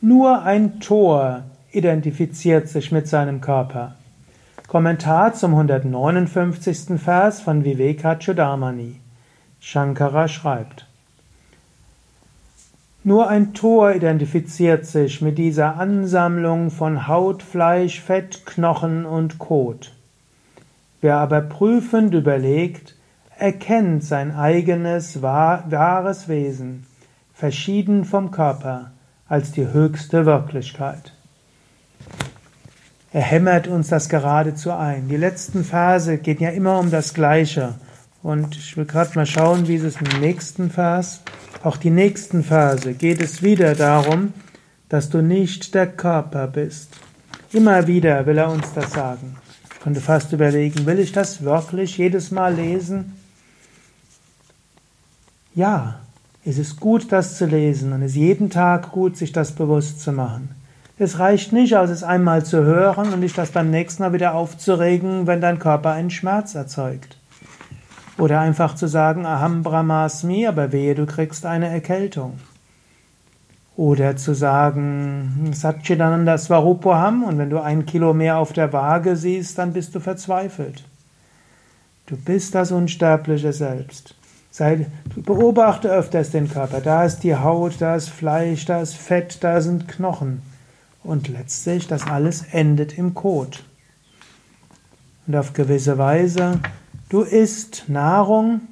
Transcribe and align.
Nur 0.00 0.42
ein 0.42 0.78
Tor 0.78 1.42
identifiziert 1.72 2.68
sich 2.68 2.92
mit 2.92 3.08
seinem 3.08 3.40
Körper. 3.40 3.96
Kommentar 4.68 5.34
zum 5.34 5.50
159. 5.54 7.00
Vers 7.00 7.40
von 7.40 7.64
Vivekachudamani. 7.64 9.00
Shankara 9.58 10.28
schreibt, 10.28 10.86
nur 13.02 13.28
ein 13.28 13.54
Tor 13.54 13.92
identifiziert 13.92 14.86
sich 14.86 15.20
mit 15.20 15.36
dieser 15.36 15.76
Ansammlung 15.78 16.70
von 16.70 17.08
Haut, 17.08 17.42
Fleisch, 17.42 18.00
Fett, 18.00 18.46
Knochen 18.46 19.04
und 19.04 19.38
Kot. 19.38 19.94
Wer 21.00 21.16
aber 21.16 21.40
prüfend 21.40 22.14
überlegt, 22.14 22.94
erkennt 23.36 24.04
sein 24.04 24.32
eigenes 24.32 25.22
wahres 25.22 26.28
Wesen, 26.28 26.86
verschieden 27.34 28.04
vom 28.04 28.30
Körper, 28.30 28.92
als 29.28 29.52
die 29.52 29.66
höchste 29.66 30.26
Wirklichkeit. 30.26 31.12
Er 33.12 33.22
hämmert 33.22 33.68
uns 33.68 33.88
das 33.88 34.08
geradezu 34.08 34.70
ein. 34.72 35.08
Die 35.08 35.16
letzten 35.16 35.64
Verse 35.64 36.18
gehen 36.18 36.40
ja 36.40 36.50
immer 36.50 36.78
um 36.78 36.90
das 36.90 37.14
Gleiche. 37.14 37.74
Und 38.22 38.56
ich 38.56 38.76
will 38.76 38.84
gerade 38.84 39.14
mal 39.14 39.26
schauen, 39.26 39.68
wie 39.68 39.76
es 39.76 39.96
im 39.96 40.20
nächsten 40.20 40.70
Vers, 40.70 41.22
auch 41.62 41.76
die 41.76 41.90
nächsten 41.90 42.44
Verse, 42.44 42.92
geht 42.94 43.22
es 43.22 43.42
wieder 43.42 43.74
darum, 43.74 44.34
dass 44.88 45.08
du 45.08 45.22
nicht 45.22 45.74
der 45.74 45.86
Körper 45.86 46.46
bist. 46.46 46.90
Immer 47.52 47.86
wieder 47.86 48.26
will 48.26 48.38
er 48.38 48.50
uns 48.50 48.72
das 48.74 48.92
sagen. 48.92 49.36
Ich 49.72 49.80
konnte 49.80 50.00
fast 50.00 50.32
überlegen, 50.32 50.86
will 50.86 50.98
ich 50.98 51.12
das 51.12 51.42
wirklich 51.42 51.96
jedes 51.96 52.30
Mal 52.30 52.54
lesen? 52.54 53.14
Ja, 55.54 56.00
es 56.48 56.56
ist 56.56 56.80
gut, 56.80 57.12
das 57.12 57.36
zu 57.36 57.44
lesen 57.44 57.92
und 57.92 58.00
es 58.00 58.12
ist 58.12 58.16
jeden 58.16 58.48
Tag 58.48 58.90
gut, 58.90 59.18
sich 59.18 59.32
das 59.32 59.52
bewusst 59.52 60.00
zu 60.00 60.12
machen. 60.12 60.48
Es 60.98 61.18
reicht 61.18 61.52
nicht 61.52 61.76
aus, 61.76 61.90
es 61.90 62.02
einmal 62.02 62.42
zu 62.42 62.64
hören 62.64 63.12
und 63.12 63.20
dich 63.20 63.34
das 63.34 63.50
beim 63.50 63.70
nächsten 63.70 64.02
Mal 64.02 64.14
wieder 64.14 64.34
aufzuregen, 64.34 65.26
wenn 65.26 65.42
dein 65.42 65.58
Körper 65.58 65.90
einen 65.90 66.08
Schmerz 66.08 66.54
erzeugt. 66.54 67.18
Oder 68.16 68.40
einfach 68.40 68.74
zu 68.74 68.86
sagen, 68.86 69.26
Aham 69.26 69.62
Brahmasmi, 69.62 70.46
aber 70.46 70.72
wehe, 70.72 70.94
du 70.94 71.04
kriegst 71.04 71.44
eine 71.44 71.68
Erkältung. 71.68 72.38
Oder 73.76 74.16
zu 74.16 74.32
sagen, 74.34 75.50
Satchidananda 75.52 76.38
Svarupoham, 76.38 77.24
und 77.24 77.36
wenn 77.36 77.50
du 77.50 77.60
ein 77.60 77.84
Kilo 77.84 78.14
mehr 78.14 78.38
auf 78.38 78.54
der 78.54 78.72
Waage 78.72 79.16
siehst, 79.16 79.58
dann 79.58 79.74
bist 79.74 79.94
du 79.94 80.00
verzweifelt. 80.00 80.82
Du 82.06 82.16
bist 82.16 82.54
das 82.54 82.72
unsterbliche 82.72 83.52
Selbst. 83.52 84.17
Beobachte 85.14 85.90
öfters 85.90 86.30
den 86.30 86.48
Körper. 86.48 86.80
Da 86.80 87.04
ist 87.04 87.20
die 87.20 87.36
Haut, 87.36 87.74
da 87.80 87.94
ist 87.94 88.08
Fleisch, 88.08 88.64
da 88.64 88.80
ist 88.80 88.94
Fett, 88.94 89.38
da 89.42 89.60
sind 89.60 89.88
Knochen. 89.88 90.42
Und 91.04 91.28
letztlich, 91.28 91.86
das 91.86 92.06
alles 92.06 92.44
endet 92.52 92.98
im 92.98 93.14
Kot. 93.14 93.62
Und 95.26 95.36
auf 95.36 95.52
gewisse 95.52 95.98
Weise, 95.98 96.60
du 97.08 97.22
isst 97.22 97.84
Nahrung 97.88 98.62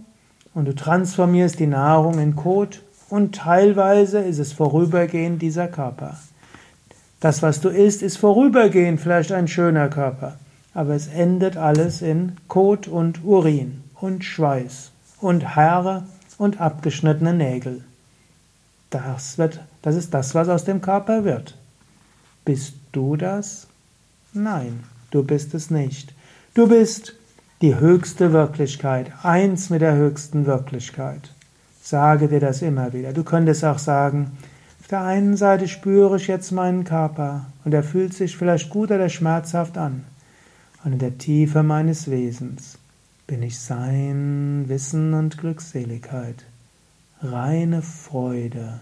und 0.54 0.66
du 0.66 0.74
transformierst 0.74 1.58
die 1.58 1.66
Nahrung 1.66 2.18
in 2.18 2.34
Kot 2.34 2.82
und 3.08 3.36
teilweise 3.36 4.20
ist 4.20 4.38
es 4.38 4.52
vorübergehend 4.52 5.40
dieser 5.40 5.68
Körper. 5.68 6.18
Das, 7.20 7.42
was 7.42 7.60
du 7.60 7.68
isst, 7.68 8.02
ist 8.02 8.16
vorübergehend 8.16 9.00
vielleicht 9.00 9.32
ein 9.32 9.48
schöner 9.48 9.88
Körper, 9.88 10.36
aber 10.74 10.94
es 10.94 11.06
endet 11.06 11.56
alles 11.56 12.02
in 12.02 12.32
Kot 12.48 12.88
und 12.88 13.24
Urin 13.24 13.84
und 14.00 14.24
Schweiß 14.24 14.92
und 15.20 15.56
Haare 15.56 16.04
und 16.38 16.60
abgeschnittene 16.60 17.34
Nägel. 17.34 17.84
Das, 18.90 19.38
wird, 19.38 19.60
das 19.82 19.96
ist 19.96 20.14
das, 20.14 20.34
was 20.34 20.48
aus 20.48 20.64
dem 20.64 20.80
Körper 20.80 21.24
wird. 21.24 21.56
Bist 22.44 22.74
du 22.92 23.16
das? 23.16 23.66
Nein, 24.32 24.84
du 25.10 25.22
bist 25.22 25.54
es 25.54 25.70
nicht. 25.70 26.14
Du 26.54 26.68
bist 26.68 27.14
die 27.62 27.76
höchste 27.76 28.32
Wirklichkeit, 28.32 29.10
eins 29.22 29.70
mit 29.70 29.80
der 29.80 29.94
höchsten 29.96 30.46
Wirklichkeit. 30.46 31.32
Sage 31.82 32.28
dir 32.28 32.40
das 32.40 32.62
immer 32.62 32.92
wieder. 32.92 33.12
Du 33.12 33.24
könntest 33.24 33.64
auch 33.64 33.78
sagen, 33.78 34.32
auf 34.80 34.88
der 34.88 35.02
einen 35.02 35.36
Seite 35.36 35.66
spüre 35.68 36.16
ich 36.16 36.28
jetzt 36.28 36.52
meinen 36.52 36.84
Körper 36.84 37.46
und 37.64 37.74
er 37.74 37.82
fühlt 37.82 38.14
sich 38.14 38.36
vielleicht 38.36 38.70
gut 38.70 38.90
oder 38.90 39.08
schmerzhaft 39.08 39.78
an. 39.78 40.04
Und 40.84 40.92
in 40.92 40.98
der 40.98 41.18
Tiefe 41.18 41.62
meines 41.62 42.10
Wesens 42.10 42.78
bin 43.26 43.42
ich 43.42 43.58
Sein, 43.58 44.68
Wissen 44.68 45.12
und 45.12 45.38
Glückseligkeit, 45.38 46.44
reine 47.20 47.82
Freude, 47.82 48.80